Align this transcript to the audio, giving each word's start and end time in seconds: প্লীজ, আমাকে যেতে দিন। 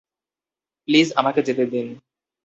প্লীজ, 0.87 1.07
আমাকে 1.15 1.41
যেতে 1.41 1.63
দিন। 1.65 1.87